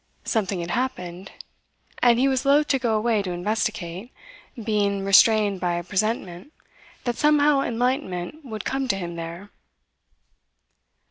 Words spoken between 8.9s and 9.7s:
him there.